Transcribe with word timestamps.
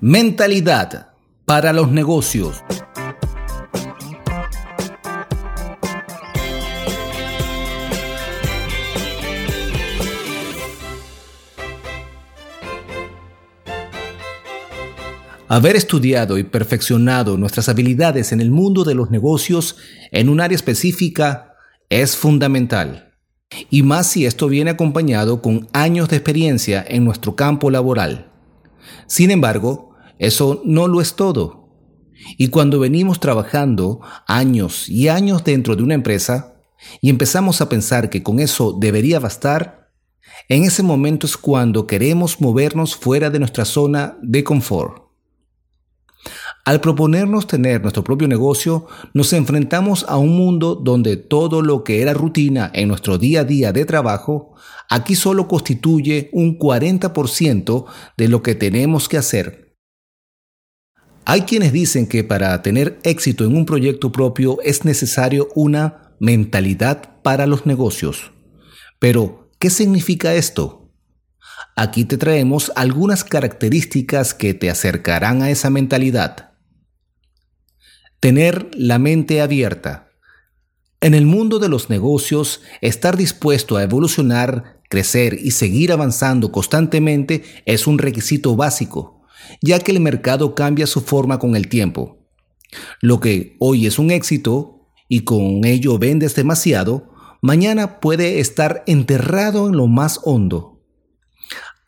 Mentalidad 0.00 1.08
para 1.44 1.72
los 1.72 1.90
negocios. 1.90 2.62
Haber 15.48 15.74
estudiado 15.74 16.38
y 16.38 16.44
perfeccionado 16.44 17.36
nuestras 17.36 17.68
habilidades 17.68 18.30
en 18.30 18.40
el 18.40 18.52
mundo 18.52 18.84
de 18.84 18.94
los 18.94 19.10
negocios 19.10 19.78
en 20.12 20.28
un 20.28 20.40
área 20.40 20.54
específica 20.54 21.54
es 21.88 22.16
fundamental. 22.16 23.14
Y 23.68 23.82
más 23.82 24.06
si 24.06 24.26
esto 24.26 24.46
viene 24.46 24.70
acompañado 24.70 25.42
con 25.42 25.66
años 25.72 26.08
de 26.08 26.18
experiencia 26.18 26.84
en 26.86 27.04
nuestro 27.04 27.34
campo 27.34 27.68
laboral. 27.68 28.30
Sin 29.08 29.32
embargo, 29.32 29.87
eso 30.18 30.62
no 30.64 30.88
lo 30.88 31.00
es 31.00 31.14
todo. 31.14 31.68
Y 32.36 32.48
cuando 32.48 32.80
venimos 32.80 33.20
trabajando 33.20 34.00
años 34.26 34.88
y 34.88 35.08
años 35.08 35.44
dentro 35.44 35.76
de 35.76 35.82
una 35.82 35.94
empresa 35.94 36.56
y 37.00 37.10
empezamos 37.10 37.60
a 37.60 37.68
pensar 37.68 38.10
que 38.10 38.22
con 38.22 38.40
eso 38.40 38.76
debería 38.78 39.20
bastar, 39.20 39.90
en 40.48 40.64
ese 40.64 40.82
momento 40.82 41.26
es 41.26 41.36
cuando 41.36 41.86
queremos 41.86 42.40
movernos 42.40 42.96
fuera 42.96 43.30
de 43.30 43.38
nuestra 43.38 43.64
zona 43.64 44.18
de 44.22 44.44
confort. 44.44 45.04
Al 46.64 46.80
proponernos 46.80 47.46
tener 47.46 47.80
nuestro 47.80 48.04
propio 48.04 48.28
negocio, 48.28 48.86
nos 49.14 49.32
enfrentamos 49.32 50.04
a 50.08 50.18
un 50.18 50.36
mundo 50.36 50.74
donde 50.74 51.16
todo 51.16 51.62
lo 51.62 51.82
que 51.82 52.02
era 52.02 52.12
rutina 52.12 52.70
en 52.74 52.88
nuestro 52.88 53.16
día 53.16 53.40
a 53.40 53.44
día 53.44 53.72
de 53.72 53.84
trabajo, 53.84 54.54
aquí 54.90 55.14
solo 55.14 55.48
constituye 55.48 56.28
un 56.32 56.58
40% 56.58 57.86
de 58.16 58.28
lo 58.28 58.42
que 58.42 58.54
tenemos 58.54 59.08
que 59.08 59.16
hacer 59.16 59.67
hay 61.30 61.42
quienes 61.42 61.74
dicen 61.74 62.06
que 62.06 62.24
para 62.24 62.62
tener 62.62 62.98
éxito 63.02 63.44
en 63.44 63.54
un 63.54 63.66
proyecto 63.66 64.10
propio 64.10 64.56
es 64.64 64.86
necesario 64.86 65.50
una 65.54 66.14
mentalidad 66.20 67.20
para 67.22 67.46
los 67.46 67.66
negocios. 67.66 68.32
Pero, 68.98 69.50
¿qué 69.58 69.68
significa 69.68 70.32
esto? 70.32 70.90
Aquí 71.76 72.06
te 72.06 72.16
traemos 72.16 72.72
algunas 72.76 73.24
características 73.24 74.32
que 74.32 74.54
te 74.54 74.70
acercarán 74.70 75.42
a 75.42 75.50
esa 75.50 75.68
mentalidad. 75.68 76.52
Tener 78.20 78.70
la 78.72 78.98
mente 78.98 79.42
abierta. 79.42 80.08
En 81.02 81.12
el 81.12 81.26
mundo 81.26 81.58
de 81.58 81.68
los 81.68 81.90
negocios, 81.90 82.62
estar 82.80 83.18
dispuesto 83.18 83.76
a 83.76 83.82
evolucionar, 83.82 84.80
crecer 84.88 85.34
y 85.38 85.50
seguir 85.50 85.92
avanzando 85.92 86.50
constantemente 86.52 87.42
es 87.66 87.86
un 87.86 87.98
requisito 87.98 88.56
básico 88.56 89.17
ya 89.62 89.78
que 89.78 89.92
el 89.92 90.00
mercado 90.00 90.54
cambia 90.54 90.86
su 90.86 91.00
forma 91.00 91.38
con 91.38 91.56
el 91.56 91.68
tiempo. 91.68 92.18
Lo 93.00 93.20
que 93.20 93.56
hoy 93.58 93.86
es 93.86 93.98
un 93.98 94.10
éxito 94.10 94.88
y 95.08 95.20
con 95.20 95.64
ello 95.64 95.98
vendes 95.98 96.34
demasiado, 96.34 97.12
mañana 97.40 98.00
puede 98.00 98.40
estar 98.40 98.84
enterrado 98.86 99.68
en 99.68 99.76
lo 99.76 99.86
más 99.86 100.20
hondo. 100.24 100.82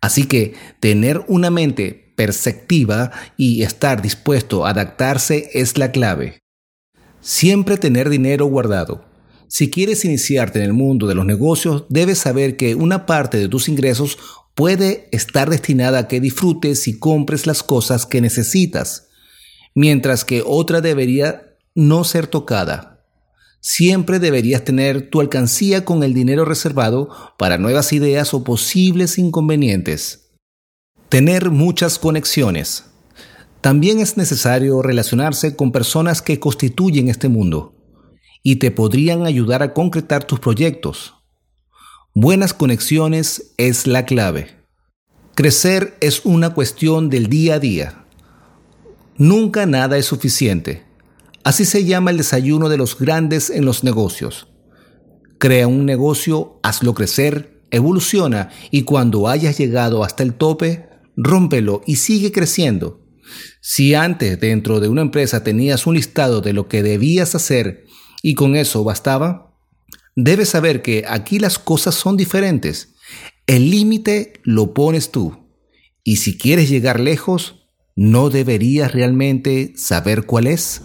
Así 0.00 0.24
que 0.24 0.54
tener 0.80 1.24
una 1.28 1.50
mente 1.50 2.14
perceptiva 2.16 3.12
y 3.36 3.62
estar 3.62 4.02
dispuesto 4.02 4.64
a 4.64 4.70
adaptarse 4.70 5.50
es 5.52 5.76
la 5.76 5.92
clave. 5.92 6.40
Siempre 7.20 7.76
tener 7.76 8.08
dinero 8.08 8.46
guardado. 8.46 9.04
Si 9.48 9.68
quieres 9.68 10.04
iniciarte 10.04 10.60
en 10.60 10.64
el 10.64 10.72
mundo 10.72 11.06
de 11.06 11.14
los 11.14 11.26
negocios, 11.26 11.84
debes 11.88 12.18
saber 12.18 12.56
que 12.56 12.74
una 12.74 13.04
parte 13.04 13.36
de 13.36 13.48
tus 13.48 13.68
ingresos 13.68 14.16
puede 14.54 15.08
estar 15.12 15.50
destinada 15.50 16.00
a 16.00 16.08
que 16.08 16.20
disfrutes 16.20 16.88
y 16.88 16.98
compres 16.98 17.46
las 17.46 17.62
cosas 17.62 18.06
que 18.06 18.20
necesitas, 18.20 19.08
mientras 19.74 20.24
que 20.24 20.42
otra 20.44 20.80
debería 20.80 21.56
no 21.74 22.04
ser 22.04 22.26
tocada. 22.26 23.04
Siempre 23.60 24.18
deberías 24.18 24.64
tener 24.64 25.10
tu 25.10 25.20
alcancía 25.20 25.84
con 25.84 26.02
el 26.02 26.14
dinero 26.14 26.44
reservado 26.44 27.10
para 27.38 27.58
nuevas 27.58 27.92
ideas 27.92 28.32
o 28.32 28.42
posibles 28.42 29.18
inconvenientes. 29.18 30.30
Tener 31.10 31.50
muchas 31.50 31.98
conexiones. 31.98 32.84
También 33.60 34.00
es 34.00 34.16
necesario 34.16 34.80
relacionarse 34.80 35.56
con 35.56 35.72
personas 35.72 36.22
que 36.22 36.40
constituyen 36.40 37.08
este 37.08 37.28
mundo 37.28 37.74
y 38.42 38.56
te 38.56 38.70
podrían 38.70 39.26
ayudar 39.26 39.62
a 39.62 39.74
concretar 39.74 40.24
tus 40.24 40.40
proyectos. 40.40 41.19
Buenas 42.14 42.54
conexiones 42.54 43.52
es 43.56 43.86
la 43.86 44.04
clave. 44.04 44.48
Crecer 45.36 45.96
es 46.00 46.24
una 46.24 46.54
cuestión 46.54 47.08
del 47.08 47.28
día 47.28 47.54
a 47.54 47.58
día. 47.60 48.04
Nunca 49.16 49.64
nada 49.64 49.96
es 49.96 50.06
suficiente. 50.06 50.82
Así 51.44 51.64
se 51.64 51.84
llama 51.84 52.10
el 52.10 52.16
desayuno 52.16 52.68
de 52.68 52.78
los 52.78 52.98
grandes 52.98 53.48
en 53.48 53.64
los 53.64 53.84
negocios. 53.84 54.48
Crea 55.38 55.68
un 55.68 55.86
negocio, 55.86 56.58
hazlo 56.64 56.94
crecer, 56.94 57.62
evoluciona 57.70 58.50
y 58.72 58.82
cuando 58.82 59.28
hayas 59.28 59.56
llegado 59.56 60.02
hasta 60.02 60.24
el 60.24 60.34
tope, 60.34 60.88
rómpelo 61.16 61.80
y 61.86 61.94
sigue 61.94 62.32
creciendo. 62.32 63.06
Si 63.60 63.94
antes 63.94 64.40
dentro 64.40 64.80
de 64.80 64.88
una 64.88 65.02
empresa 65.02 65.44
tenías 65.44 65.86
un 65.86 65.94
listado 65.94 66.40
de 66.40 66.54
lo 66.54 66.66
que 66.66 66.82
debías 66.82 67.36
hacer 67.36 67.84
y 68.20 68.34
con 68.34 68.56
eso 68.56 68.82
bastaba, 68.82 69.49
debes 70.24 70.50
saber 70.50 70.82
que 70.82 71.04
aquí 71.08 71.38
las 71.38 71.58
cosas 71.58 71.94
son 71.94 72.16
diferentes. 72.16 72.94
El 73.46 73.70
límite 73.70 74.34
lo 74.42 74.74
pones 74.74 75.10
tú. 75.10 75.48
Y 76.04 76.16
si 76.16 76.38
quieres 76.38 76.68
llegar 76.68 77.00
lejos, 77.00 77.66
¿no 77.96 78.30
deberías 78.30 78.92
realmente 78.92 79.72
saber 79.76 80.24
cuál 80.24 80.46
es? 80.46 80.82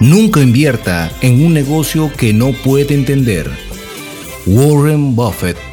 Nunca 0.00 0.40
invierta 0.40 1.12
en 1.20 1.44
un 1.44 1.54
negocio 1.54 2.10
que 2.16 2.32
no 2.32 2.52
puede 2.52 2.94
entender. 2.94 3.48
Warren 4.46 5.14
Buffett 5.14 5.71